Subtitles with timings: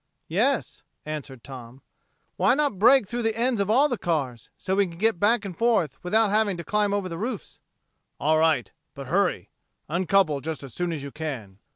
[0.29, 1.83] "Yes," answered Tom.
[2.35, 5.45] "Why not break 'through the ends of all the cars so we can get back
[5.45, 7.59] and forth without having to climb over the roofs!"
[8.19, 9.51] "All right but hurry.
[9.87, 11.59] Uncouple just as soon as you can."